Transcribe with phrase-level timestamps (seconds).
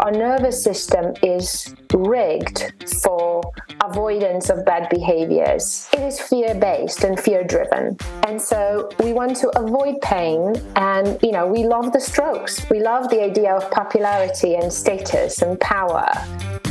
[0.00, 3.42] our nervous system is rigged for
[3.82, 5.88] avoidance of bad behaviors.
[5.92, 7.96] It is fear based and fear driven.
[8.26, 10.54] And so we want to avoid pain.
[10.76, 12.68] And, you know, we love the strokes.
[12.70, 16.10] We love the idea of popularity and status and power.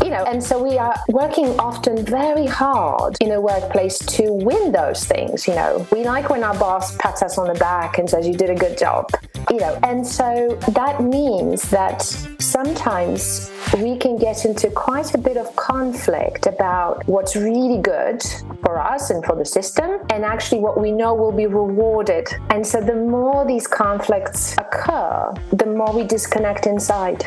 [0.04, 4.72] You know, and so we are working often very hard in a workplace to win
[4.72, 5.48] those things.
[5.48, 8.34] You know, we like when our boss pats us on the back and says, You
[8.34, 9.10] did a good job.
[9.50, 12.02] You know, and so that means that
[12.40, 18.24] sometimes we can get into quite a bit of conflict about what's really good
[18.64, 22.28] for us and for the system and actually what we know will be rewarded.
[22.50, 27.26] And so the more these conflicts occur, the more we disconnect inside.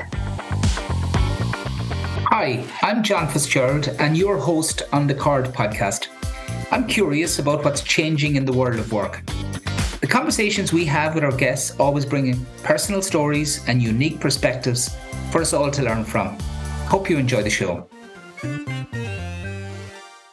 [2.33, 6.07] Hi, I'm John Fitzgerald and your host on the Card podcast.
[6.71, 9.27] I'm curious about what's changing in the world of work.
[10.01, 14.97] The conversations we have with our guests always bring in personal stories and unique perspectives
[15.33, 16.39] for us all to learn from.
[16.87, 17.91] Hope you enjoy the show.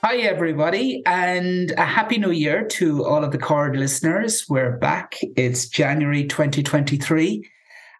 [0.03, 4.45] Hi, everybody, and a happy new year to all of the Card listeners.
[4.47, 5.17] We're back.
[5.35, 7.49] It's January 2023.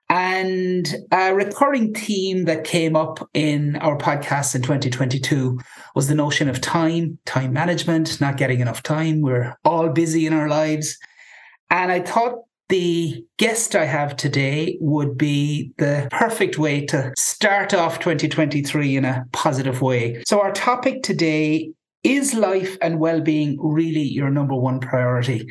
[0.10, 5.60] And a recurring theme that came up in our podcast in 2022
[5.96, 9.22] was the notion of time, time management, not getting enough time.
[9.22, 10.98] We're all busy in our lives.
[11.70, 17.74] And I thought the guest I have today would be the perfect way to start
[17.74, 20.24] off 2023 in a positive way.
[20.26, 21.72] So, our topic today
[22.04, 25.50] is life and well being really your number one priority?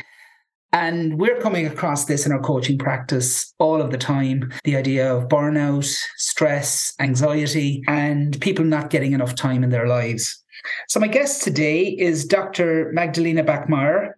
[0.72, 5.12] And we're coming across this in our coaching practice all of the time the idea
[5.12, 5.86] of burnout,
[6.16, 10.42] stress, anxiety, and people not getting enough time in their lives.
[10.88, 12.90] So, my guest today is Dr.
[12.92, 14.12] Magdalena Bak-Maier,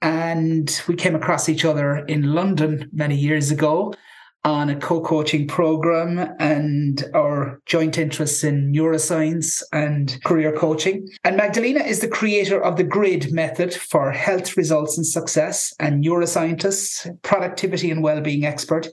[0.00, 3.94] and we came across each other in London many years ago
[4.44, 11.08] on a co-coaching program and our joint interests in neuroscience and career coaching.
[11.24, 16.04] And Magdalena is the creator of the GRID method for health results and success and
[16.04, 18.88] neuroscientist, productivity and well-being expert,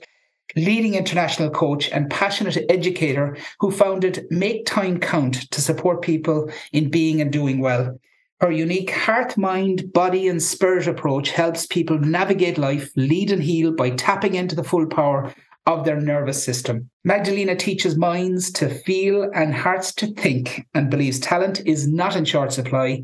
[0.56, 6.90] leading international coach and passionate educator who founded Make Time Count to support people in
[6.90, 7.98] being and doing well.
[8.40, 13.72] Her unique heart, mind, body, and spirit approach helps people navigate life, lead and heal
[13.72, 15.34] by tapping into the full power
[15.66, 16.88] of their nervous system.
[17.04, 22.24] Magdalena teaches minds to feel and hearts to think and believes talent is not in
[22.24, 23.02] short supply.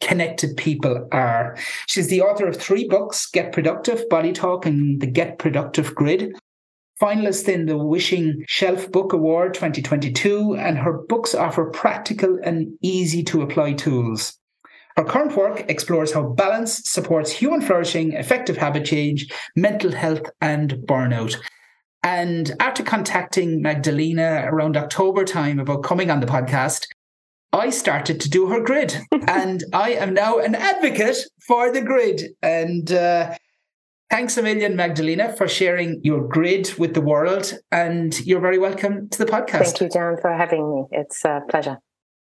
[0.00, 1.58] Connected people are.
[1.86, 6.34] She's the author of three books Get Productive, Body Talk, and The Get Productive Grid
[7.00, 13.22] finalist in the Wishing Shelf Book Award 2022, and her books offer practical and easy
[13.24, 14.36] to apply tools.
[14.98, 20.72] Our current work explores how balance supports human flourishing, effective habit change, mental health, and
[20.88, 21.36] burnout.
[22.02, 26.88] And after contacting Magdalena around October time about coming on the podcast,
[27.52, 28.98] I started to do her grid.
[29.28, 32.30] and I am now an advocate for the grid.
[32.42, 33.36] And uh,
[34.10, 37.56] thanks a million, Magdalena, for sharing your grid with the world.
[37.70, 39.62] And you're very welcome to the podcast.
[39.62, 40.86] Thank you, John, for having me.
[40.90, 41.78] It's a pleasure.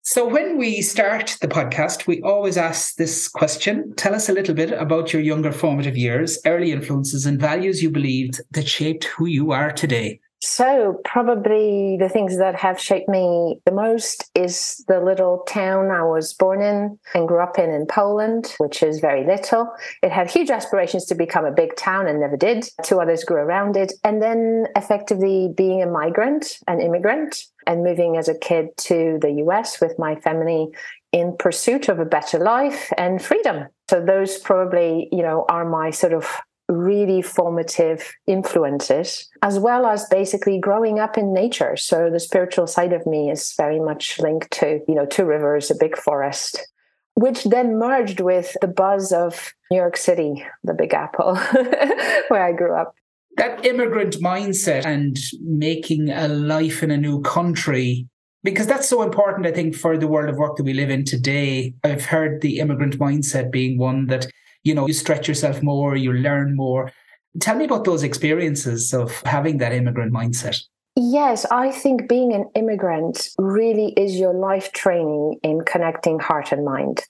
[0.09, 4.55] So, when we start the podcast, we always ask this question Tell us a little
[4.55, 9.25] bit about your younger formative years, early influences, and values you believed that shaped who
[9.25, 10.21] you are today.
[10.39, 16.03] So, probably the things that have shaped me the most is the little town I
[16.03, 19.73] was born in and grew up in in Poland, which is very little.
[20.03, 22.69] It had huge aspirations to become a big town and never did.
[22.83, 23.93] Two others grew around it.
[24.03, 29.43] And then, effectively, being a migrant, an immigrant, and moving as a kid to the
[29.43, 30.69] US with my family
[31.11, 33.67] in pursuit of a better life and freedom.
[33.89, 36.27] So those probably, you know, are my sort of
[36.67, 41.77] really formative influences, as well as basically growing up in nature.
[41.77, 45.71] So the spiritual side of me is very much linked to, you know, two rivers,
[45.71, 46.67] a big forest,
[47.15, 51.35] which then merged with the buzz of New York City, the Big Apple,
[52.27, 52.93] where I grew up
[53.37, 58.07] that immigrant mindset and making a life in a new country
[58.43, 61.05] because that's so important i think for the world of work that we live in
[61.05, 64.27] today i've heard the immigrant mindset being one that
[64.63, 66.91] you know you stretch yourself more you learn more
[67.39, 70.57] tell me about those experiences of having that immigrant mindset
[70.99, 76.65] Yes, I think being an immigrant really is your life training in connecting heart and
[76.65, 77.03] mind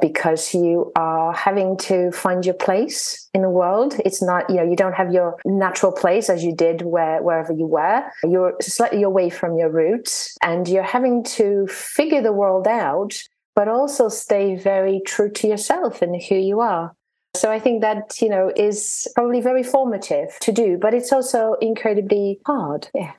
[0.00, 3.94] because you are having to find your place in the world.
[4.04, 7.52] It's not, you know, you don't have your natural place as you did where wherever
[7.52, 8.04] you were.
[8.22, 13.18] You're slightly away from your roots and you're having to figure the world out,
[13.54, 16.92] but also stay very true to yourself and who you are.
[17.34, 21.54] So I think that, you know, is probably very formative to do, but it's also
[21.60, 22.88] incredibly hard.
[22.94, 23.12] Yeah.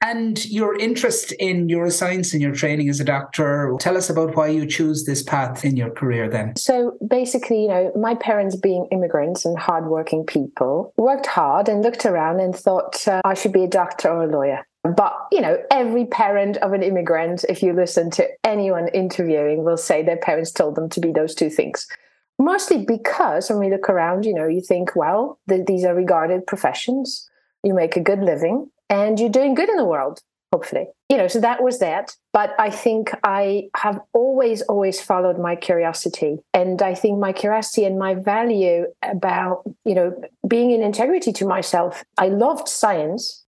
[0.00, 4.46] And your interest in neuroscience and your training as a doctor, tell us about why
[4.46, 6.54] you choose this path in your career then.
[6.56, 12.06] So basically, you know, my parents being immigrants and hardworking people worked hard and looked
[12.06, 14.66] around and thought uh, I should be a doctor or a lawyer.
[14.96, 19.76] But, you know, every parent of an immigrant, if you listen to anyone interviewing, will
[19.76, 21.86] say their parents told them to be those two things.
[22.38, 26.46] Mostly because when we look around, you know, you think, well, th- these are regarded
[26.46, 27.28] professions.
[27.64, 30.20] You make a good living and you're doing good in the world,
[30.52, 30.86] hopefully.
[31.08, 32.14] You know, so that was that.
[32.32, 36.38] But I think I have always, always followed my curiosity.
[36.54, 40.14] And I think my curiosity and my value about, you know,
[40.46, 42.04] being in integrity to myself.
[42.18, 43.44] I loved science.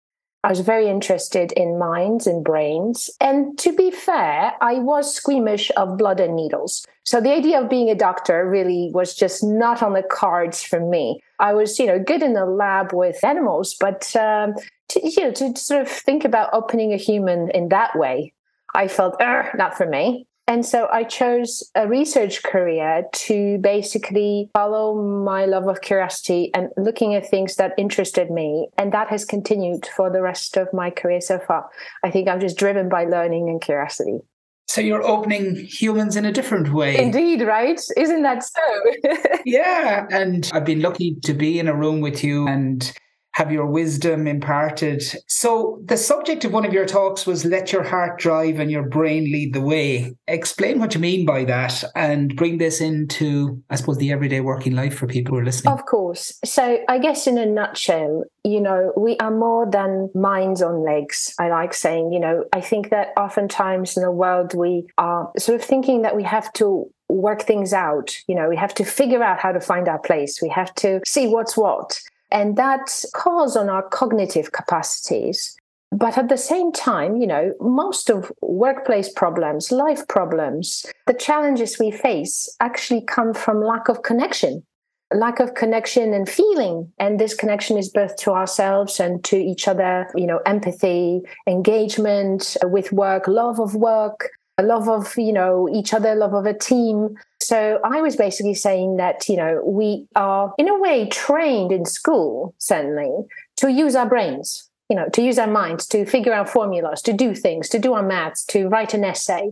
[0.45, 3.09] I was very interested in minds and brains.
[3.19, 6.85] And to be fair, I was squeamish of blood and needles.
[7.03, 10.79] So the idea of being a doctor really was just not on the cards for
[10.79, 11.19] me.
[11.39, 14.53] I was, you know, good in the lab with animals, but um,
[14.89, 18.31] to, you know, to sort of think about opening a human in that way,
[18.75, 20.27] I felt, not for me.
[20.47, 26.69] And so I chose a research career to basically follow my love of curiosity and
[26.77, 28.67] looking at things that interested me.
[28.77, 31.67] And that has continued for the rest of my career so far.
[32.03, 34.19] I think I'm just driven by learning and curiosity.
[34.67, 36.97] So you're opening humans in a different way.
[36.97, 37.79] Indeed, right?
[37.97, 39.37] Isn't that so?
[39.45, 40.05] yeah.
[40.11, 42.91] And I've been lucky to be in a room with you and
[43.35, 45.03] have your wisdom imparted.
[45.27, 48.87] So, the subject of one of your talks was let your heart drive and your
[48.87, 50.15] brain lead the way.
[50.27, 54.73] Explain what you mean by that and bring this into, I suppose, the everyday working
[54.73, 55.73] life for people who are listening.
[55.73, 56.39] Of course.
[56.45, 61.35] So, I guess in a nutshell, you know, we are more than minds on legs.
[61.37, 65.59] I like saying, you know, I think that oftentimes in the world we are sort
[65.59, 68.15] of thinking that we have to work things out.
[68.29, 70.41] You know, we have to figure out how to find our place.
[70.41, 71.99] We have to see what's what.
[72.35, 75.55] And that calls on our cognitive capacities.
[75.89, 81.79] But at the same time, you know, most of workplace problems, life problems, the challenges
[81.79, 84.65] we face actually come from lack of connection,
[85.13, 86.91] lack of connection and feeling.
[86.99, 92.57] And this connection is both to ourselves and to each other, you know, empathy, engagement
[92.63, 96.53] with work, love of work, a love of, you know, each other, love of a
[96.53, 97.15] team.
[97.45, 101.85] So I was basically saying that, you know, we are in a way trained in
[101.85, 103.11] school, certainly,
[103.57, 107.13] to use our brains, you know, to use our minds, to figure out formulas, to
[107.13, 109.51] do things, to do our maths, to write an essay.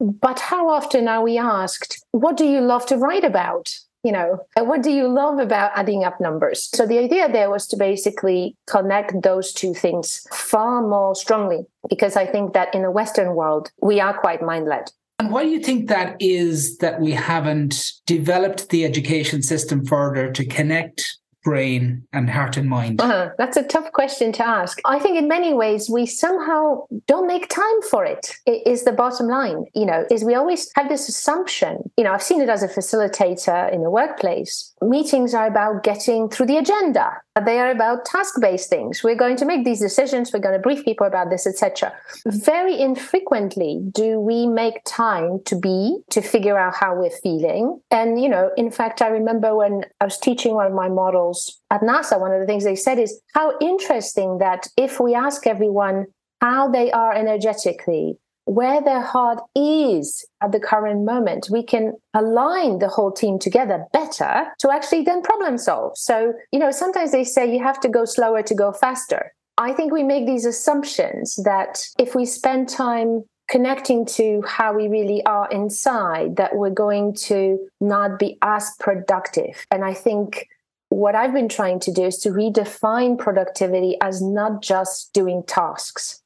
[0.00, 3.78] But how often are we asked, what do you love to write about?
[4.02, 6.70] You know, what do you love about adding up numbers?
[6.72, 12.16] So the idea there was to basically connect those two things far more strongly, because
[12.16, 14.90] I think that in the Western world, we are quite mind led.
[15.20, 20.32] And why do you think that is that we haven't developed the education system further
[20.32, 23.00] to connect brain and heart and mind?
[23.00, 23.30] Uh-huh.
[23.38, 24.78] That's a tough question to ask.
[24.84, 28.34] I think in many ways we somehow don't make time for it.
[28.46, 31.90] It is the bottom line, you know, is we always have this assumption.
[31.96, 34.74] You know, I've seen it as a facilitator in the workplace.
[34.82, 37.12] Meetings are about getting through the agenda.
[37.44, 39.02] They are about task-based things.
[39.02, 41.92] We're going to make these decisions, we're going to brief people about this, etc.
[42.26, 47.80] Very infrequently do we make time to be, to figure out how we're feeling.
[47.90, 51.29] And, you know, in fact, I remember when I was teaching one of my models
[51.70, 55.46] at NASA, one of the things they said is how interesting that if we ask
[55.46, 56.06] everyone
[56.40, 62.78] how they are energetically, where their heart is at the current moment, we can align
[62.78, 65.96] the whole team together better to actually then problem solve.
[65.96, 69.32] So, you know, sometimes they say you have to go slower to go faster.
[69.58, 74.88] I think we make these assumptions that if we spend time connecting to how we
[74.88, 79.66] really are inside, that we're going to not be as productive.
[79.70, 80.48] And I think
[80.90, 86.20] what I've been trying to do is to redefine productivity as not just doing tasks.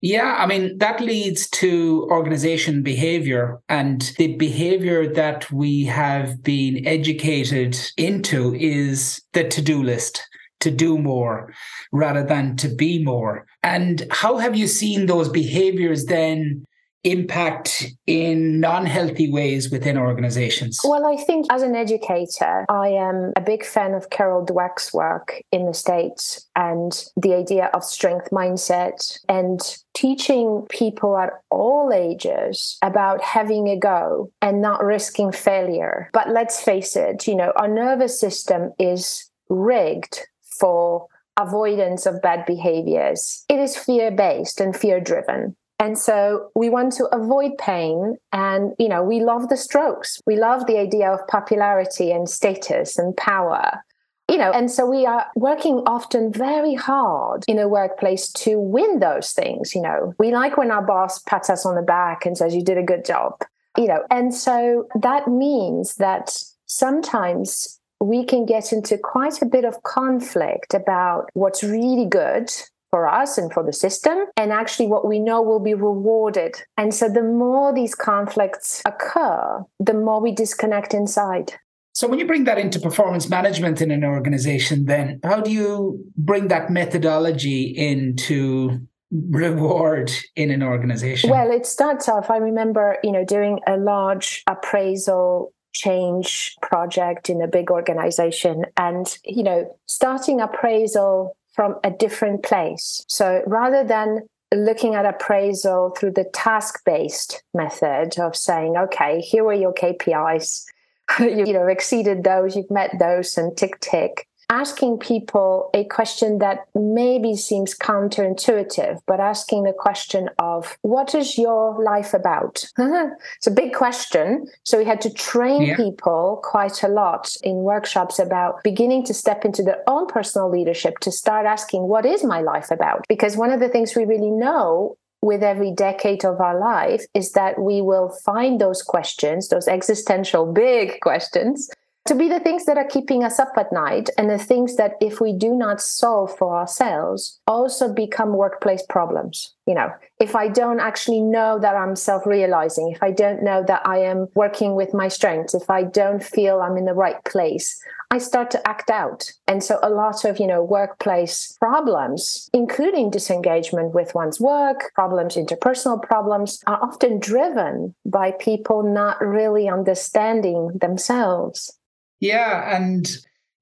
[0.00, 3.60] Yeah, I mean, that leads to organization behavior.
[3.68, 10.24] And the behavior that we have been educated into is the to do list,
[10.60, 11.52] to do more
[11.92, 13.46] rather than to be more.
[13.62, 16.64] And how have you seen those behaviors then
[17.04, 20.80] impact in non-healthy ways within organizations?
[20.84, 25.42] Well, I think as an educator, I am a big fan of Carol Dweck's work
[25.52, 29.60] in the States and the idea of strength mindset and
[29.94, 36.10] teaching people at all ages about having a go and not risking failure.
[36.12, 40.20] But let's face it, you know, our nervous system is rigged
[40.58, 41.06] for
[41.38, 43.44] avoidance of bad behaviors.
[43.48, 45.56] It is fear based and fear driven.
[45.78, 48.16] And so we want to avoid pain.
[48.32, 50.20] And, you know, we love the strokes.
[50.26, 53.84] We love the idea of popularity and status and power.
[54.30, 58.98] you know, and so we are working often very hard in a workplace to win
[58.98, 59.74] those things.
[59.74, 62.62] You know, we like when our boss pats us on the back and says, You
[62.62, 63.40] did a good job,
[63.78, 69.64] you know, and so that means that sometimes we can get into quite a bit
[69.64, 72.50] of conflict about what's really good
[72.90, 76.56] for us and for the system, and actually what we know will be rewarded.
[76.76, 81.52] And so the more these conflicts occur, the more we disconnect inside.
[81.92, 86.04] So when you bring that into performance management in an organization, then how do you
[86.16, 91.30] bring that methodology into reward in an organization?
[91.30, 97.42] Well, it starts off, I remember, you know, doing a large appraisal change project in
[97.42, 103.04] a big organization and, you know, starting appraisal from a different place.
[103.08, 104.20] So rather than
[104.54, 110.62] looking at appraisal through the task based method of saying, okay, here are your KPIs.
[111.18, 116.38] you, you know, exceeded those, you've met those, and tick, tick asking people a question
[116.38, 122.64] that maybe seems counterintuitive, but asking the question of what is your life about?
[122.78, 124.46] it's a big question.
[124.64, 125.76] So we had to train yeah.
[125.76, 130.98] people quite a lot in workshops about beginning to step into their own personal leadership
[131.00, 133.04] to start asking, what is my life about?
[133.08, 137.32] Because one of the things we really know with every decade of our life is
[137.32, 141.68] that we will find those questions, those existential big questions,
[142.08, 144.94] to be the things that are keeping us up at night and the things that
[145.00, 149.92] if we do not solve for ourselves also become workplace problems you know.
[150.18, 154.26] If i don't actually know that i'm self-realizing if i don't know that i am
[154.34, 157.78] working with my strengths if i don't feel i'm in the right place
[158.10, 159.30] i start to act out.
[159.46, 165.36] And so a lot of you know workplace problems including disengagement with one's work problems
[165.36, 171.77] interpersonal problems are often driven by people not really understanding themselves
[172.20, 172.76] yeah.
[172.76, 173.08] And,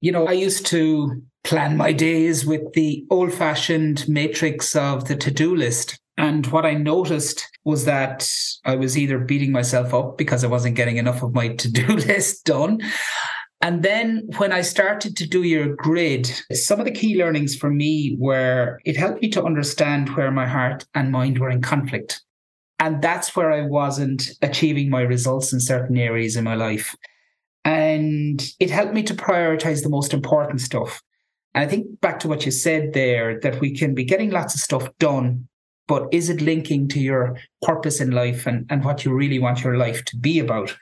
[0.01, 5.15] you know, I used to plan my days with the old fashioned matrix of the
[5.15, 5.99] to do list.
[6.17, 8.29] And what I noticed was that
[8.65, 11.85] I was either beating myself up because I wasn't getting enough of my to do
[11.95, 12.81] list done.
[13.61, 17.69] And then when I started to do your grid, some of the key learnings for
[17.69, 22.21] me were it helped me to understand where my heart and mind were in conflict.
[22.79, 26.95] And that's where I wasn't achieving my results in certain areas in my life.
[27.67, 31.03] And it helped me to prioritize the most important stuff.
[31.53, 34.55] And I think back to what you said there that we can be getting lots
[34.55, 35.49] of stuff done,
[35.85, 39.65] but is it linking to your purpose in life and, and what you really want
[39.65, 40.77] your life to be about?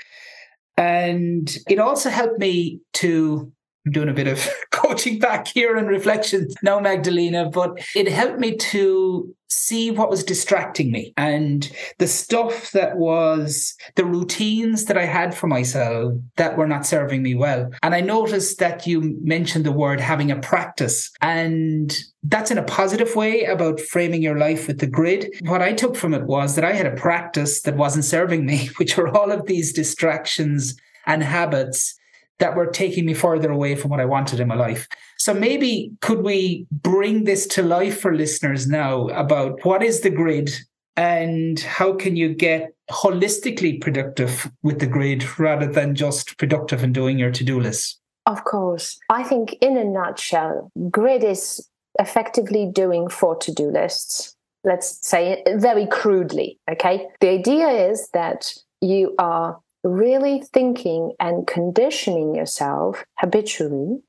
[0.77, 3.51] And it also helped me to
[3.85, 8.39] I'm doing a bit of coaching back here and reflection now, Magdalena, but it helped
[8.39, 14.97] me to see what was distracting me and the stuff that was the routines that
[14.97, 17.69] I had for myself that were not serving me well.
[17.83, 22.63] And I noticed that you mentioned the word having a practice, and that's in a
[22.63, 25.33] positive way about framing your life with the grid.
[25.41, 28.69] What I took from it was that I had a practice that wasn't serving me,
[28.77, 30.75] which were all of these distractions
[31.05, 31.95] and habits
[32.39, 34.87] that were taking me further away from what I wanted in my life.
[35.17, 40.09] So maybe could we bring this to life for listeners now about what is the
[40.09, 40.51] grid
[40.97, 46.93] and how can you get holistically productive with the grid rather than just productive in
[46.93, 47.99] doing your to-do list?
[48.25, 48.97] Of course.
[49.09, 51.67] I think in a nutshell, grid is
[51.99, 54.35] effectively doing four to-do lists.
[54.63, 57.07] Let's say it very crudely, okay?
[57.21, 63.99] The idea is that you are really thinking and conditioning yourself habitually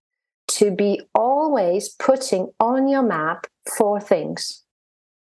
[0.48, 4.62] to be always putting on your map four things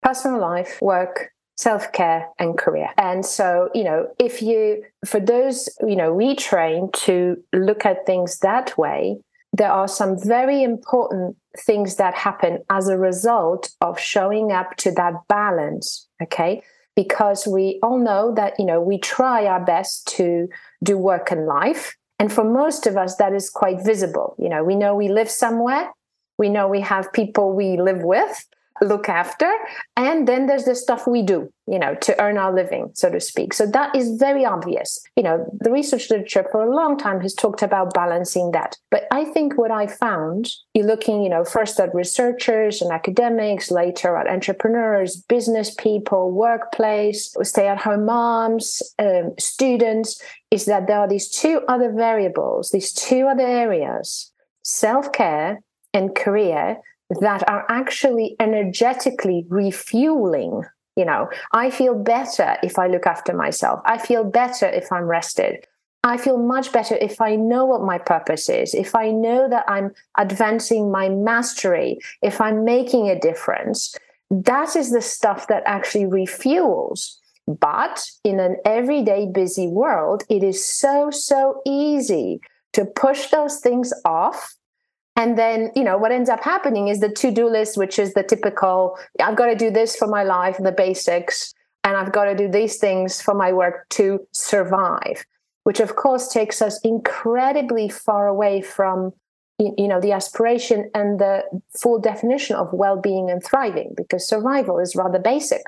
[0.02, 2.90] personal life, work, self care, and career.
[2.98, 8.06] And so, you know, if you, for those, you know, we train to look at
[8.06, 9.18] things that way,
[9.54, 14.92] there are some very important things that happen as a result of showing up to
[14.92, 16.08] that balance.
[16.22, 16.64] Okay
[16.96, 20.48] because we all know that you know we try our best to
[20.84, 21.96] do work and life.
[22.20, 24.36] And for most of us that is quite visible.
[24.40, 25.92] You know we know we live somewhere.
[26.38, 28.46] We know we have people we live with
[28.82, 29.52] look after.
[29.96, 33.20] And then there's the stuff we do you know to earn our living so to
[33.20, 33.54] speak.
[33.54, 35.00] So that is very obvious.
[35.16, 38.78] You know the research literature for a long time has talked about balancing that.
[38.92, 43.72] But i think what i found you're looking you know first at researchers and academics
[43.72, 51.00] later at entrepreneurs business people workplace stay at home moms um, students is that there
[51.00, 54.32] are these two other variables these two other areas
[54.64, 55.62] self-care
[55.94, 56.78] and career
[57.22, 60.64] that are actually energetically refueling.
[60.96, 63.82] You know, I feel better if I look after myself.
[63.86, 65.66] I feel better if I'm rested.
[66.04, 69.64] I feel much better if I know what my purpose is, if I know that
[69.70, 73.96] I'm advancing my mastery, if I'm making a difference.
[74.30, 77.16] That is the stuff that actually refuels.
[77.48, 82.42] But in an everyday busy world, it is so, so easy
[82.74, 84.56] to push those things off.
[85.16, 88.14] And then, you know, what ends up happening is the to do list, which is
[88.14, 91.54] the typical I've got to do this for my life, the basics,
[91.84, 95.24] and I've got to do these things for my work to survive
[95.64, 99.14] which of course takes us incredibly far away from
[99.60, 101.44] you know the aspiration and the
[101.80, 105.62] full definition of well-being and thriving because survival is rather basic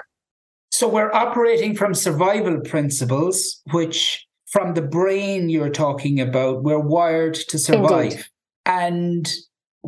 [0.71, 7.35] so we're operating from survival principles which from the brain you're talking about we're wired
[7.35, 8.25] to survive Indeed.
[8.65, 9.31] And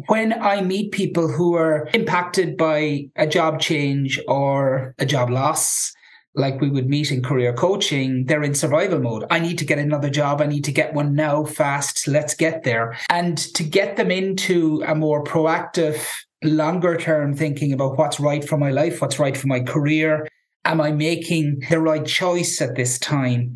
[0.08, 5.92] when I meet people who are impacted by a job change or a job loss,
[6.36, 9.26] like we would meet in career coaching, they're in survival mode.
[9.32, 10.40] I need to get another job.
[10.40, 12.08] I need to get one now fast.
[12.08, 12.96] Let's get there.
[13.10, 16.06] And to get them into a more proactive,
[16.44, 20.28] longer term thinking about what's right for my life, what's right for my career.
[20.64, 23.56] Am I making the right choice at this time?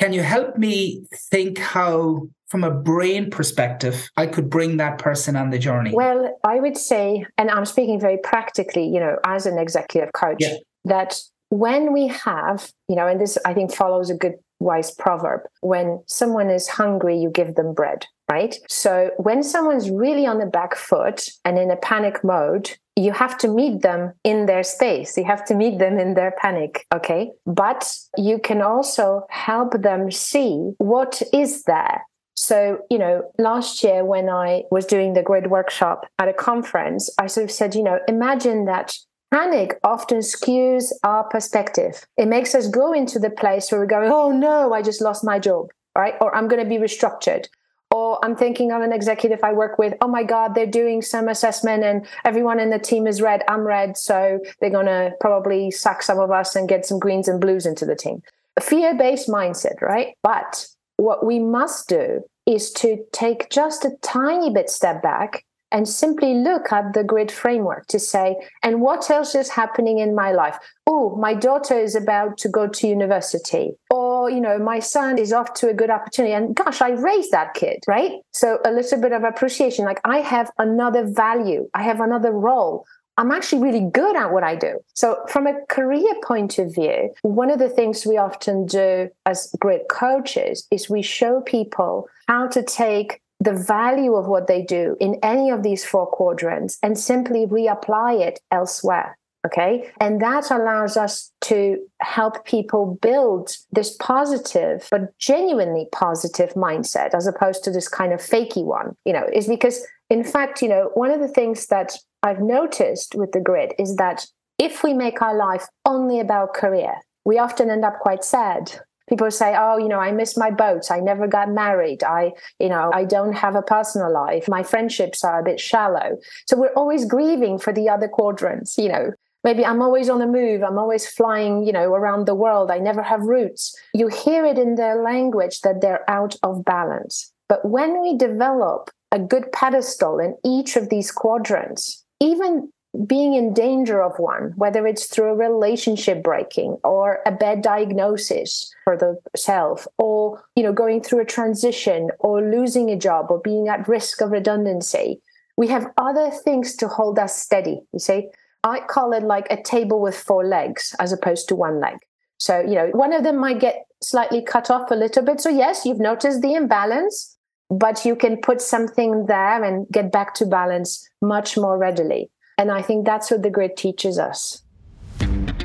[0.00, 5.36] Can you help me think how, from a brain perspective, I could bring that person
[5.36, 5.92] on the journey?
[5.92, 10.38] Well, I would say, and I'm speaking very practically, you know, as an executive coach,
[10.40, 10.56] yeah.
[10.84, 15.42] that when we have, you know, and this I think follows a good wise proverb
[15.60, 18.56] when someone is hungry, you give them bread, right?
[18.68, 23.36] So when someone's really on the back foot and in a panic mode, you have
[23.38, 25.18] to meet them in their space.
[25.18, 27.30] You have to meet them in their panic, okay?
[27.44, 32.02] But you can also help them see what is there.
[32.46, 37.10] So, you know, last year when I was doing the grid workshop at a conference,
[37.18, 38.96] I sort of said, you know, imagine that
[39.34, 42.06] Panic often skews our perspective.
[42.16, 45.24] It makes us go into the place where we're going, oh no, I just lost
[45.24, 46.14] my job, right?
[46.20, 47.48] Or I'm going to be restructured.
[47.90, 51.28] Or I'm thinking of an executive I work with, oh my God, they're doing some
[51.28, 53.96] assessment and everyone in the team is red, I'm red.
[53.96, 57.66] So they're going to probably sack some of us and get some greens and blues
[57.66, 58.22] into the team.
[58.56, 60.14] A fear based mindset, right?
[60.22, 65.88] But what we must do is to take just a tiny bit step back and
[65.88, 70.30] simply look at the grid framework to say, and what else is happening in my
[70.32, 70.56] life?
[70.86, 73.72] Oh, my daughter is about to go to university.
[73.90, 76.32] Or, you know, my son is off to a good opportunity.
[76.34, 78.12] And gosh, I raised that kid, right?
[78.32, 79.84] So a little bit of appreciation.
[79.84, 82.86] Like I have another value, I have another role.
[83.18, 84.78] I'm actually really good at what I do.
[84.94, 89.54] So, from a career point of view, one of the things we often do as
[89.58, 94.96] great coaches is we show people how to take the value of what they do
[95.00, 99.16] in any of these four quadrants and simply reapply it elsewhere.
[99.46, 99.88] Okay.
[100.00, 107.28] And that allows us to help people build this positive, but genuinely positive mindset as
[107.28, 110.90] opposed to this kind of fakey one, you know, is because, in fact, you know,
[110.94, 114.26] one of the things that I've noticed with the grid is that
[114.58, 118.80] if we make our life only about career, we often end up quite sad.
[119.08, 120.90] People say oh you know i miss my boat.
[120.90, 122.02] I never got married.
[122.02, 124.48] I you know i don't have a personal life.
[124.48, 126.18] My friendships are a bit shallow.
[126.46, 129.12] So we're always grieving for the other quadrants you know.
[129.44, 130.62] Maybe i'm always on the move.
[130.62, 132.70] I'm always flying you know around the world.
[132.70, 133.76] I never have roots.
[133.94, 137.32] You hear it in their language that they're out of balance.
[137.48, 142.70] But when we develop a good pedestal in each of these quadrants even
[143.06, 148.72] being in danger of one, whether it's through a relationship breaking or a bad diagnosis
[148.84, 153.40] for the self, or you know, going through a transition or losing a job or
[153.40, 155.20] being at risk of redundancy,
[155.56, 157.80] we have other things to hold us steady.
[157.92, 158.28] You see,
[158.64, 161.98] I call it like a table with four legs as opposed to one leg.
[162.38, 165.40] So, you know, one of them might get slightly cut off a little bit.
[165.40, 167.35] So, yes, you've noticed the imbalance,
[167.70, 172.30] but you can put something there and get back to balance much more readily.
[172.58, 174.62] And I think that's what the grid teaches us.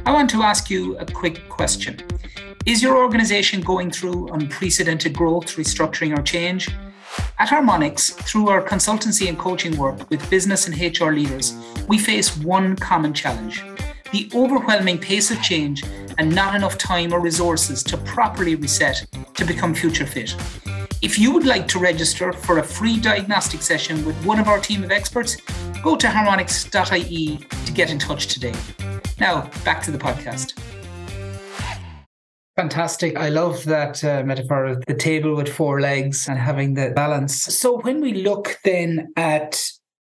[0.05, 2.01] I want to ask you a quick question.
[2.65, 6.69] Is your organization going through unprecedented growth, restructuring, or change?
[7.39, 11.53] At Harmonics, through our consultancy and coaching work with business and HR leaders,
[11.87, 13.63] we face one common challenge
[14.11, 15.85] the overwhelming pace of change
[16.17, 20.35] and not enough time or resources to properly reset to become future fit.
[21.01, 24.59] If you would like to register for a free diagnostic session with one of our
[24.59, 25.35] team of experts,
[25.81, 28.53] go to harmonics.ie to get in touch today.
[29.19, 30.53] Now, back to the podcast.
[32.55, 33.17] Fantastic.
[33.17, 37.35] I love that uh, metaphor of the table with four legs and having the balance.
[37.45, 39.59] So, when we look then at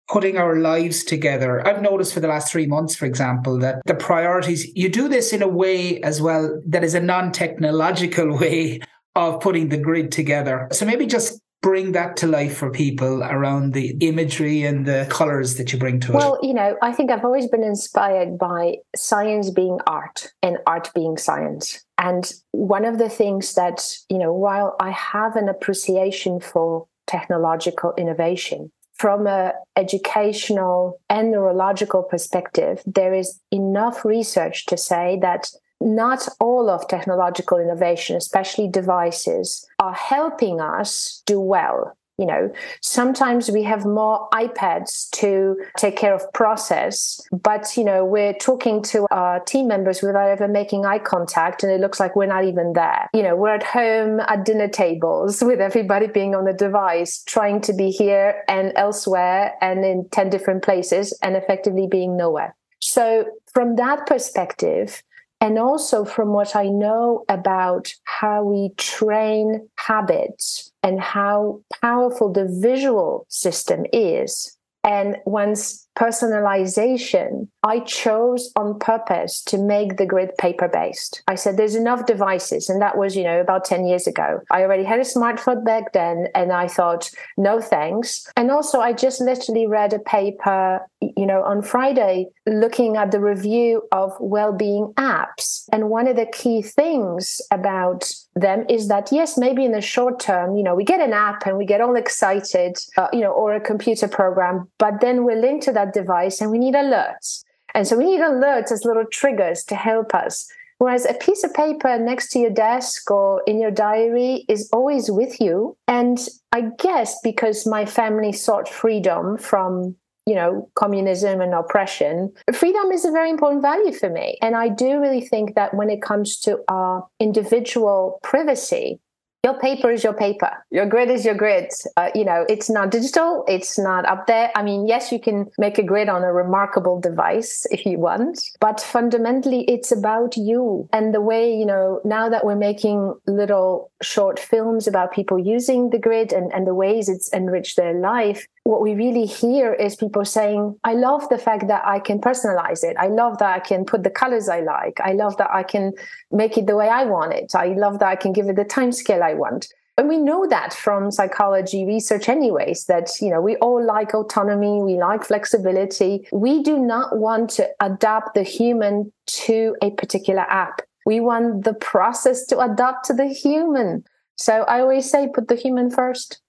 [0.08, 1.68] putting our lives together.
[1.68, 5.34] I've noticed for the last three months, for example, that the priorities, you do this
[5.34, 8.82] in a way as well that is a non technological way
[9.16, 10.68] of putting the grid together.
[10.72, 15.56] So maybe just bring that to life for people around the imagery and the colors
[15.56, 16.16] that you bring to it?
[16.16, 20.92] Well, you know, I think I've always been inspired by science being art and art
[20.94, 21.84] being science.
[21.98, 27.96] And one of the things that, you know, while I have an appreciation for technological
[27.98, 35.50] innovation, from a educational and neurological perspective, there is enough research to say that
[35.82, 42.52] not all of technological innovation, especially devices, are helping us do well you know.
[42.82, 48.82] Sometimes we have more ipads to take care of process but you know we're talking
[48.84, 52.46] to our team members without ever making eye contact and it looks like we're not
[52.46, 53.10] even there.
[53.14, 57.62] You know we're at home at dinner tables with everybody being on the device trying
[57.62, 62.56] to be here and elsewhere and in 10 different places and effectively being nowhere.
[62.80, 65.02] So from that perspective
[65.42, 72.48] and also from what I know about how we train habits and how powerful the
[72.62, 74.58] visual system is.
[74.84, 81.24] And once personalization, I chose on purpose to make the grid paper based.
[81.28, 84.42] I said there's enough devices, and that was, you know, about 10 years ago.
[84.52, 88.28] I already had a smartphone back then, and I thought, no thanks.
[88.36, 93.20] And also, I just literally read a paper, you know, on Friday looking at the
[93.20, 95.68] review of well being apps.
[95.72, 100.20] And one of the key things about them is that yes maybe in the short
[100.20, 103.32] term you know we get an app and we get all excited uh, you know
[103.32, 106.74] or a computer program but then we're linked to that that device and we need
[106.74, 107.44] alerts.
[107.74, 110.50] And so we need alerts as little triggers to help us.
[110.78, 115.10] Whereas a piece of paper next to your desk or in your diary is always
[115.10, 115.78] with you.
[115.88, 116.20] And
[116.52, 119.96] I guess because my family sought freedom from
[120.28, 124.38] you know, communism and oppression, freedom is a very important value for me.
[124.42, 129.00] And I do really think that when it comes to our individual privacy,
[129.46, 130.52] your paper is your paper.
[130.72, 131.70] Your grid is your grid.
[131.96, 133.46] Uh, you know it's not digital.
[133.48, 134.52] It's not up there.
[134.56, 138.42] I mean yes you can make a grid on a remarkable device if you want
[138.60, 143.92] but fundamentally it's about you and the way you know now that we're making little
[144.02, 148.48] short films about people using the grid and, and the ways it's enriched their life
[148.66, 152.84] what we really hear is people saying, I love the fact that I can personalize
[152.84, 152.98] it.
[152.98, 155.00] I love that I can put the colors I like.
[155.02, 155.94] I love that I can
[156.32, 157.54] make it the way I want it.
[157.54, 159.68] I love that I can give it the time scale I want.
[160.00, 164.82] And we know that from psychology research, anyways, that, you know, we all like autonomy,
[164.82, 166.28] we like flexibility.
[166.34, 170.82] We do not want to adapt the human to a particular app.
[171.06, 174.06] We want the process to adapt to the human.
[174.38, 176.42] So I always say, put the human first.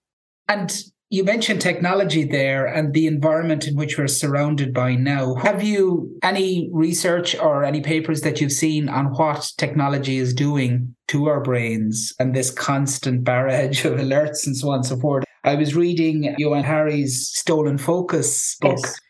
[0.49, 0.75] And
[1.09, 5.35] you mentioned technology there and the environment in which we're surrounded by now.
[5.37, 10.97] Have you any research or any papers that you've seen on what technology is doing
[11.09, 15.25] to our brains and this constant barrage of alerts and so on and so forth?
[15.45, 18.79] I was reading Johann Hari's Stolen Focus book.
[18.83, 19.01] Yes.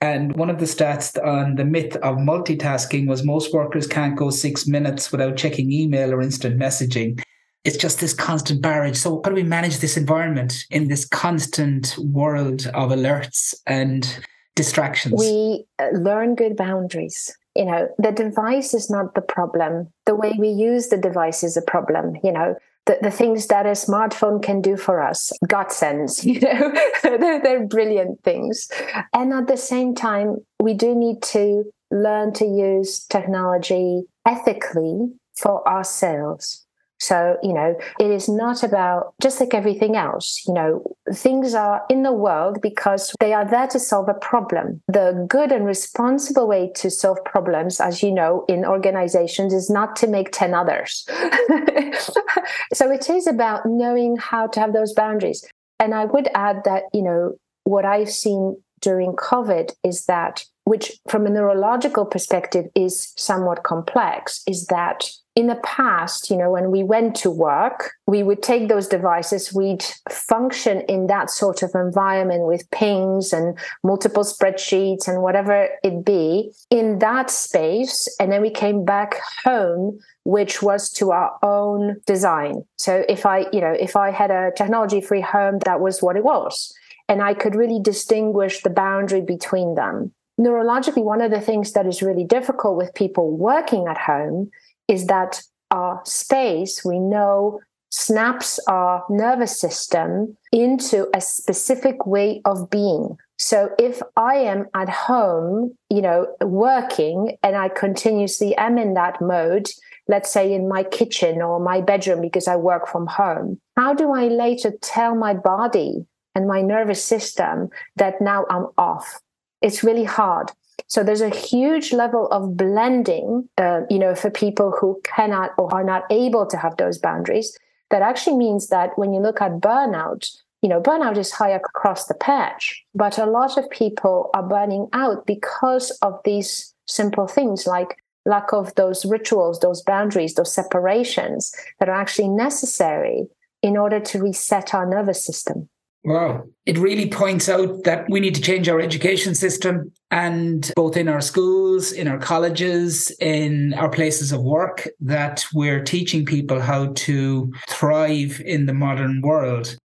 [0.00, 4.30] And one of the stats on the myth of multitasking was most workers can't go
[4.30, 7.20] six minutes without checking email or instant messaging
[7.64, 8.98] it's just this constant barrage.
[8.98, 15.14] So, how do we manage this environment in this constant world of alerts and distractions?
[15.18, 17.34] We uh, learn good boundaries.
[17.54, 19.92] You know, the device is not the problem.
[20.06, 22.16] The way we use the device is a problem.
[22.22, 22.54] You know,
[22.86, 27.42] the, the things that a smartphone can do for us, God sends, you know, they're,
[27.42, 28.70] they're brilliant things.
[29.12, 35.66] And at the same time, we do need to learn to use technology ethically for
[35.66, 36.66] ourselves
[37.00, 40.82] so, you know, it is not about just like everything else, you know,
[41.12, 44.82] things are in the world because they are there to solve a problem.
[44.88, 49.94] The good and responsible way to solve problems, as you know, in organizations is not
[49.96, 51.06] to make 10 others.
[52.72, 55.46] so it is about knowing how to have those boundaries.
[55.78, 57.34] And I would add that, you know,
[57.64, 64.42] what I've seen during COVID is that, which from a neurological perspective is somewhat complex,
[64.46, 65.08] is that
[65.38, 69.54] in the past, you know, when we went to work, we would take those devices,
[69.54, 76.04] we'd function in that sort of environment with pings and multiple spreadsheets and whatever it
[76.04, 78.08] be in that space.
[78.18, 82.64] And then we came back home, which was to our own design.
[82.74, 86.16] So if I, you know, if I had a technology free home, that was what
[86.16, 86.74] it was.
[87.08, 90.12] And I could really distinguish the boundary between them.
[90.40, 94.50] Neurologically, one of the things that is really difficult with people working at home
[94.88, 102.68] is that our space we know snaps our nervous system into a specific way of
[102.70, 103.16] being.
[103.38, 109.20] So if I am at home, you know, working and I continuously am in that
[109.20, 109.68] mode,
[110.08, 114.12] let's say in my kitchen or my bedroom because I work from home, how do
[114.12, 119.20] I later tell my body and my nervous system that now I'm off?
[119.62, 120.50] It's really hard.
[120.88, 125.72] So there's a huge level of blending, uh, you know, for people who cannot or
[125.72, 127.56] are not able to have those boundaries.
[127.90, 130.28] That actually means that when you look at burnout,
[130.62, 134.88] you know, burnout is high across the patch, but a lot of people are burning
[134.92, 141.52] out because of these simple things like lack of those rituals, those boundaries, those separations
[141.78, 143.26] that are actually necessary
[143.62, 145.68] in order to reset our nervous system.
[146.04, 146.44] Wow.
[146.64, 151.08] It really points out that we need to change our education system and both in
[151.08, 156.92] our schools, in our colleges, in our places of work, that we're teaching people how
[156.94, 159.76] to thrive in the modern world.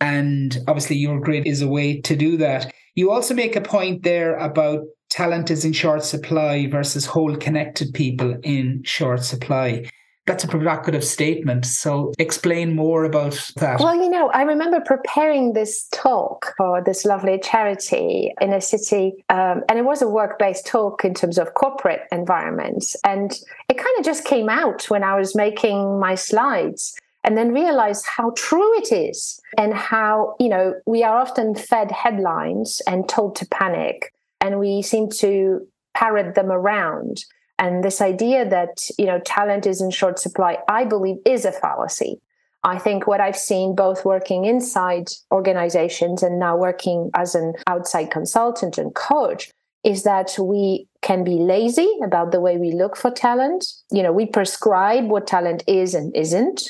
[0.00, 2.72] And obviously, your grid is a way to do that.
[2.94, 7.92] You also make a point there about talent is in short supply versus whole connected
[7.92, 9.84] people in short supply.
[10.26, 11.66] That's a provocative statement.
[11.66, 13.80] So explain more about that.
[13.80, 19.24] Well, you know, I remember preparing this talk for this lovely charity in a city,
[19.28, 22.96] um, and it was a work based talk in terms of corporate environments.
[23.04, 23.32] And
[23.68, 28.04] it kind of just came out when I was making my slides and then realize
[28.04, 33.36] how true it is and how, you know, we are often fed headlines and told
[33.36, 37.24] to panic and we seem to parrot them around.
[37.60, 41.52] And this idea that, you know, talent is in short supply, I believe is a
[41.52, 42.18] fallacy.
[42.64, 48.10] I think what I've seen both working inside organizations and now working as an outside
[48.10, 49.50] consultant and coach
[49.84, 53.66] is that we can be lazy about the way we look for talent.
[53.90, 56.62] You know, we prescribe what talent is and isn't.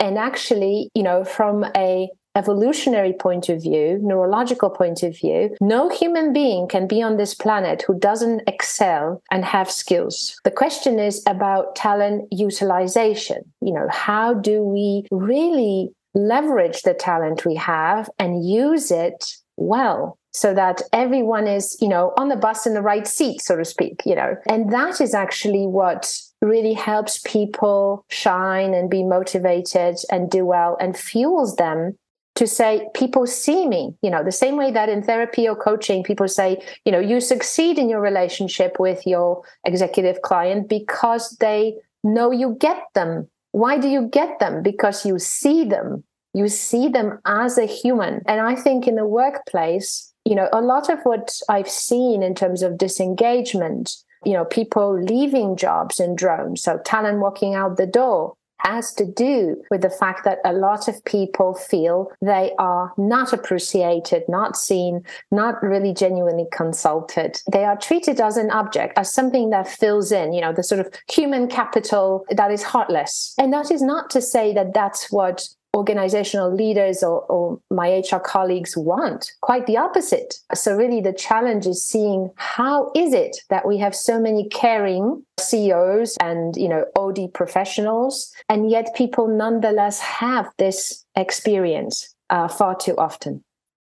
[0.00, 2.08] And actually, you know, from a
[2.38, 7.34] evolutionary point of view, neurological point of view, no human being can be on this
[7.34, 10.38] planet who doesn't excel and have skills.
[10.44, 13.42] The question is about talent utilization.
[13.60, 19.24] You know, how do we really leverage the talent we have and use it
[19.56, 20.16] well?
[20.30, 23.64] so that everyone is you know on the bus in the right seat so to
[23.64, 29.96] speak you know and that is actually what really helps people shine and be motivated
[30.12, 31.96] and do well and fuels them
[32.38, 33.94] to say people see me.
[34.02, 37.20] You know the same way that in therapy or coaching people say you know you
[37.20, 41.74] succeed in your relationship with your executive client because they
[42.04, 43.28] know you get them.
[43.52, 44.62] Why do you get them?
[44.62, 46.04] Because you see them.
[46.32, 48.22] You see them as a human.
[48.26, 52.34] And i think in the workplace you know a lot of what i've seen in
[52.34, 57.86] terms of disengagement you know people leaving jobs in drones so talent walking out the
[57.86, 58.34] door
[58.74, 63.32] has to do with the fact that a lot of people feel they are not
[63.32, 67.40] appreciated, not seen, not really genuinely consulted.
[67.50, 70.80] They are treated as an object, as something that fills in, you know, the sort
[70.80, 73.34] of human capital that is heartless.
[73.38, 78.18] And that is not to say that that's what organizational leaders or, or, my HR
[78.18, 79.32] colleagues want.
[79.42, 80.40] Quite the opposite.
[80.54, 85.22] So really the challenge is seeing how is it that we have so many caring
[85.38, 92.74] CEOs and you know OD professionals, and yet people nonetheless have this experience uh, far
[92.74, 93.42] too often.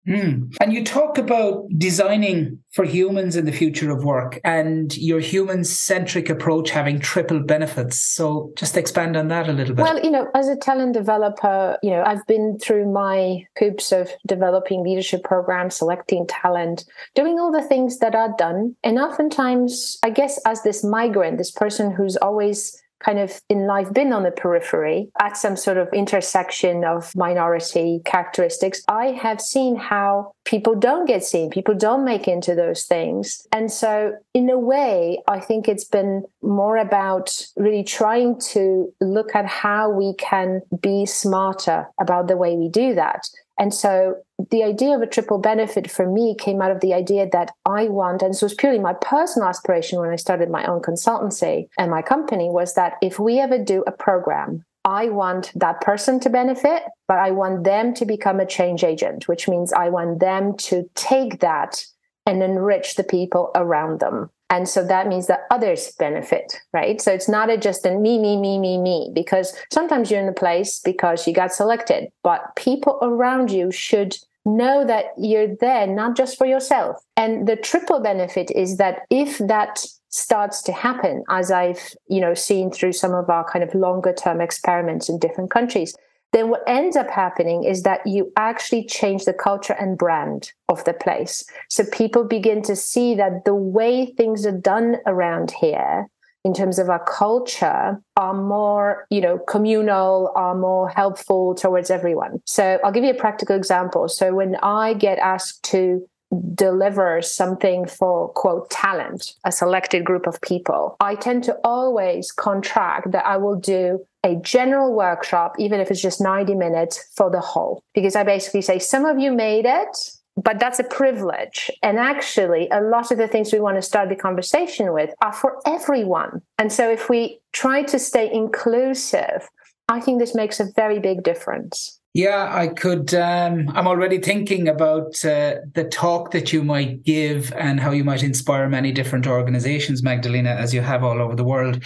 [0.08, 0.56] Mm.
[0.60, 5.64] And you talk about designing for humans in the future of work and your human
[5.64, 8.02] centric approach having triple benefits.
[8.02, 9.84] So just expand on that a little bit.
[9.84, 14.10] Well, you know, as a talent developer, you know, I've been through my hoops of
[14.26, 18.76] developing leadership programs, selecting talent, doing all the things that are done.
[18.84, 23.92] And oftentimes, I guess, as this migrant, this person who's always kind of in life
[23.94, 29.76] been on the periphery at some sort of intersection of minority characteristics, I have seen
[29.76, 33.46] how people don't get seen, people don't make into those things.
[33.52, 39.36] And so, in a way, I think it's been more about really trying to look
[39.36, 43.28] at how we can be smarter about the way we do that.
[43.60, 44.16] And so
[44.52, 47.90] the idea of a triple benefit for me came out of the idea that I
[47.90, 51.92] want, and this was purely my personal aspiration when I started my own consultancy and
[51.92, 56.30] my company, was that if we ever do a program, I want that person to
[56.30, 60.56] benefit, but I want them to become a change agent, which means I want them
[60.58, 61.84] to take that
[62.26, 64.30] and enrich the people around them.
[64.50, 67.00] And so that means that others benefit, right?
[67.00, 70.28] So it's not a just a me, me, me, me, me, because sometimes you're in
[70.28, 75.86] a place because you got selected, but people around you should know that you're there
[75.86, 76.98] not just for yourself.
[77.16, 82.34] And the triple benefit is that if that starts to happen, as I've, you know,
[82.34, 85.96] seen through some of our kind of longer term experiments in different countries,
[86.32, 90.84] then what ends up happening is that you actually change the culture and brand of
[90.84, 91.44] the place.
[91.70, 96.08] So people begin to see that the way things are done around here
[96.46, 102.42] in terms of our culture are more you know communal are more helpful towards everyone
[102.46, 106.08] so i'll give you a practical example so when i get asked to
[106.54, 110.96] deliver something for quote talent a selected group of people.
[111.00, 116.02] I tend to always contract that i will do a general workshop even if it's
[116.02, 117.84] just 90 minutes for the whole.
[117.94, 119.98] Because i basically say some of you made it
[120.42, 121.70] but that's a privilege.
[121.84, 125.34] And actually a lot of the things we want to start the conversation with are
[125.34, 126.42] for everyone.
[126.58, 129.50] And so if we try to stay inclusive
[129.90, 133.14] i think this makes a very big difference yeah, I could.
[133.14, 138.04] Um, I'm already thinking about uh, the talk that you might give and how you
[138.04, 141.86] might inspire many different organizations, Magdalena, as you have all over the world.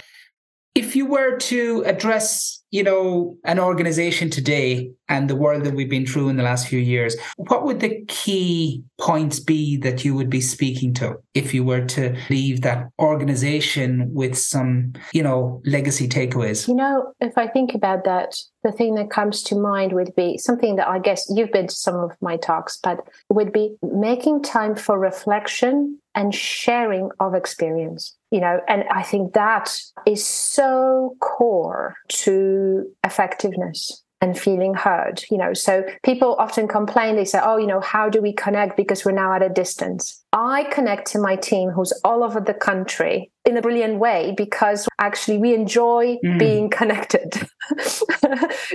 [0.74, 5.88] If you were to address you know, an organization today and the world that we've
[5.88, 10.12] been through in the last few years, what would the key points be that you
[10.12, 15.62] would be speaking to if you were to leave that organization with some, you know,
[15.64, 16.66] legacy takeaways?
[16.66, 18.34] You know, if I think about that,
[18.64, 21.74] the thing that comes to mind would be something that I guess you've been to
[21.74, 28.16] some of my talks, but would be making time for reflection and sharing of experience
[28.34, 32.63] you know and i think that is so core to
[33.04, 37.80] effectiveness and feeling heard you know so people often complain they say oh you know
[37.80, 41.68] how do we connect because we're now at a distance i connect to my team
[41.70, 46.38] who's all over the country in a brilliant way because actually we enjoy mm.
[46.38, 47.46] being connected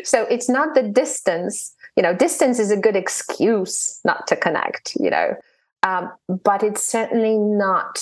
[0.03, 4.95] so it's not the distance you know distance is a good excuse not to connect
[4.99, 5.33] you know
[5.83, 7.99] um, but it's certainly not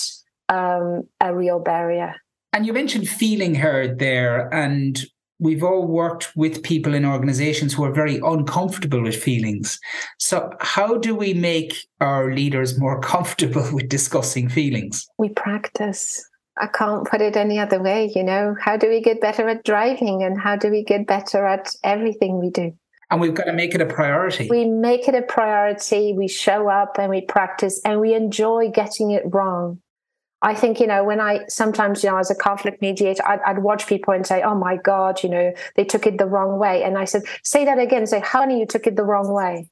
[0.48, 2.14] um, a real barrier.
[2.52, 4.98] And you mentioned feeling heard there, and
[5.38, 9.78] we've all worked with people in organizations who are very uncomfortable with feelings.
[10.18, 15.06] So, how do we make our leaders more comfortable with discussing feelings?
[15.18, 16.24] We practice.
[16.60, 18.56] I can't put it any other way, you know.
[18.60, 22.40] How do we get better at driving and how do we get better at everything
[22.40, 22.72] we do?
[23.10, 24.48] And we've got to make it a priority.
[24.50, 26.12] We make it a priority.
[26.12, 29.80] We show up and we practice and we enjoy getting it wrong.
[30.42, 33.58] I think, you know, when I sometimes, you know, as a conflict mediator, I'd, I'd,
[33.58, 36.84] watch people and say, oh my God, you know, they took it the wrong way.
[36.84, 38.06] And I said, say that again.
[38.06, 39.68] Say, honey, you took it the wrong way.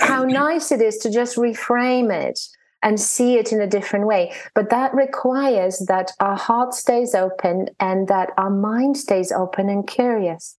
[0.00, 2.40] How nice it is to just reframe it
[2.82, 4.32] and see it in a different way.
[4.54, 9.86] But that requires that our heart stays open and that our mind stays open and
[9.86, 10.56] curious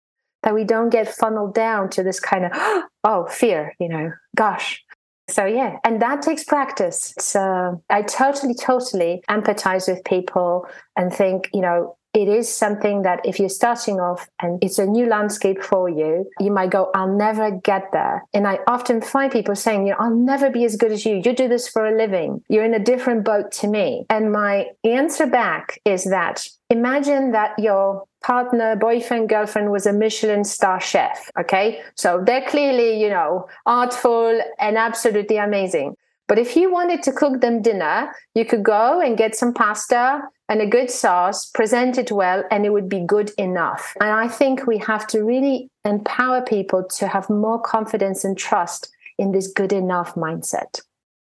[0.46, 2.52] that we don't get funneled down to this kind of
[3.04, 4.82] oh fear you know gosh
[5.28, 11.48] so yeah and that takes practice so i totally totally empathize with people and think
[11.52, 15.62] you know it is something that if you're starting off and it's a new landscape
[15.62, 18.24] for you, you might go, I'll never get there.
[18.32, 21.16] And I often find people saying, you know, I'll never be as good as you.
[21.16, 22.42] You do this for a living.
[22.48, 24.06] You're in a different boat to me.
[24.08, 30.42] And my answer back is that imagine that your partner, boyfriend, girlfriend was a Michelin
[30.44, 31.30] star chef.
[31.38, 31.80] Okay.
[31.94, 35.94] So they're clearly, you know, artful and absolutely amazing.
[36.26, 40.22] But if you wanted to cook them dinner, you could go and get some pasta
[40.48, 43.94] and a good sauce, present it well, and it would be good enough.
[44.00, 48.90] And I think we have to really empower people to have more confidence and trust
[49.18, 50.80] in this good enough mindset.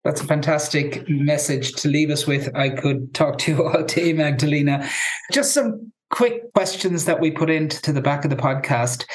[0.04, 2.54] That's a fantastic message to leave us with.
[2.54, 4.86] I could talk to you all day, Magdalena.
[5.30, 9.06] Just some quick questions that we put into the back of the podcast.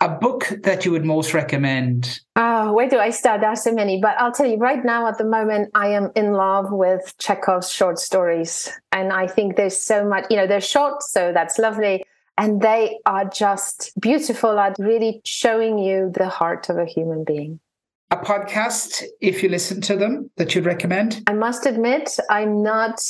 [0.00, 2.20] A book that you would most recommend?
[2.34, 3.42] Oh, where do I start?
[3.42, 6.10] There are so many, but I'll tell you right now at the moment, I am
[6.16, 8.70] in love with Chekhov's short stories.
[8.90, 12.04] And I think there's so much, you know, they're short, so that's lovely.
[12.38, 17.60] And they are just beautiful at really showing you the heart of a human being
[18.10, 21.22] a podcast, if you listen to them, that you'd recommend?
[21.26, 23.00] I must admit, I'm not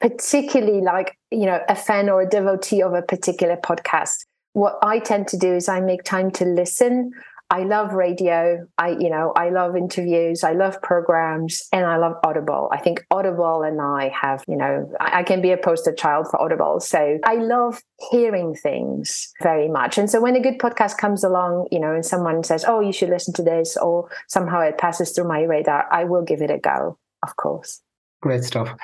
[0.00, 4.24] particularly like, you know, a fan or a devotee of a particular podcast.
[4.54, 7.12] What I tend to do is I make time to listen.
[7.50, 8.66] I love radio.
[8.76, 10.44] I, you know, I love interviews.
[10.44, 12.68] I love programs and I love Audible.
[12.70, 16.28] I think Audible and I have, you know, I, I can be a poster child
[16.30, 16.78] for Audible.
[16.80, 19.96] So I love hearing things very much.
[19.96, 22.92] And so when a good podcast comes along, you know, and someone says, oh, you
[22.92, 26.50] should listen to this, or somehow it passes through my radar, I will give it
[26.50, 27.80] a go, of course.
[28.20, 28.74] Great stuff.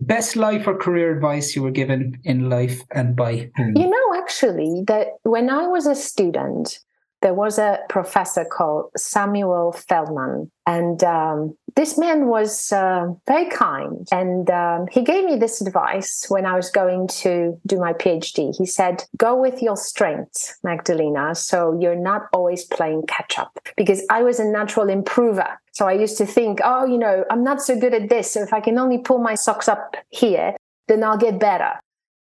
[0.00, 3.74] Best life or career advice you were given in life and by whom?
[3.74, 6.80] You know, actually, that when I was a student,
[7.26, 10.48] there was a professor called Samuel Feldman.
[10.64, 14.06] And um, this man was uh, very kind.
[14.12, 18.56] And um, he gave me this advice when I was going to do my PhD.
[18.56, 23.58] He said, Go with your strengths, Magdalena, so you're not always playing catch up.
[23.76, 25.48] Because I was a natural improver.
[25.72, 28.30] So I used to think, oh, you know, I'm not so good at this.
[28.30, 30.54] So if I can only pull my socks up here,
[30.86, 31.72] then I'll get better.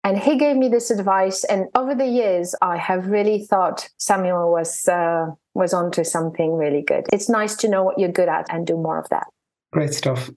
[0.05, 1.44] And he gave me this advice.
[1.44, 6.82] And over the years, I have really thought Samuel was uh, was onto something really
[6.82, 7.07] good.
[7.12, 9.26] It's nice to know what you're good at and do more of that.
[9.72, 10.30] Great stuff.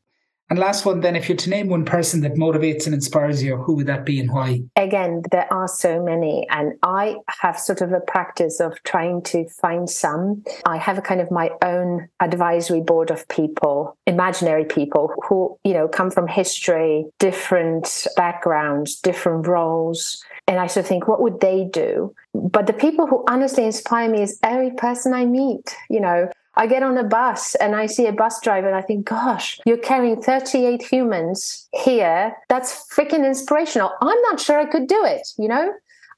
[0.49, 3.57] And last one, then, if you're to name one person that motivates and inspires you,
[3.57, 4.61] who would that be and why?
[4.77, 6.47] Again, there are so many.
[6.49, 10.45] And I have sort of a practice of trying to find some.
[10.65, 15.73] I have a kind of my own advisory board of people, imaginary people who, you
[15.73, 20.23] know, come from history, different backgrounds, different roles.
[20.47, 22.15] And I sort of think, what would they do?
[22.33, 26.65] But the people who honestly inspire me is every person I meet, you know, I
[26.65, 29.77] get on a bus and I see a bus driver and I think, gosh, you're
[29.77, 32.35] carrying 38 humans here.
[32.49, 33.91] That's freaking inspirational.
[34.01, 35.71] I'm not sure I could do it, you know?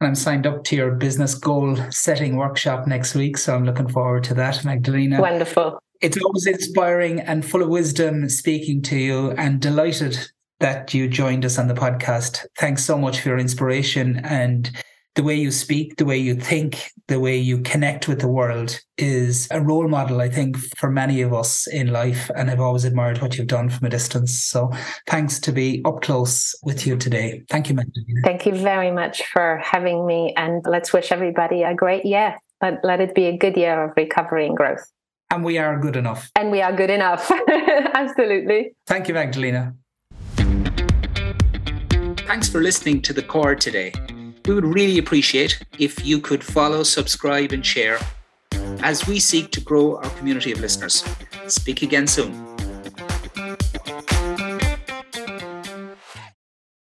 [0.00, 4.24] I'm signed up to your business goal setting workshop next week, so I'm looking forward
[4.24, 5.20] to that, Magdalena.
[5.20, 5.78] Wonderful.
[6.02, 10.18] It's always inspiring and full of wisdom speaking to you, and delighted
[10.60, 12.44] that you joined us on the podcast.
[12.58, 14.70] Thanks so much for your inspiration and
[15.16, 18.78] the way you speak, the way you think, the way you connect with the world
[18.98, 22.30] is a role model, I think, for many of us in life.
[22.36, 24.44] And I've always admired what you've done from a distance.
[24.44, 24.70] So
[25.06, 27.42] thanks to be up close with you today.
[27.48, 28.20] Thank you, Magdalena.
[28.24, 30.34] Thank you very much for having me.
[30.36, 32.36] And let's wish everybody a great year.
[32.62, 34.84] Let, let it be a good year of recovery and growth.
[35.30, 36.30] And we are good enough.
[36.36, 37.30] And we are good enough.
[37.48, 38.74] Absolutely.
[38.86, 39.74] Thank you, Magdalena.
[42.26, 43.92] Thanks for listening to The Core today.
[44.46, 47.98] We would really appreciate if you could follow, subscribe, and share
[48.80, 51.04] as we seek to grow our community of listeners.
[51.48, 52.55] Speak again soon.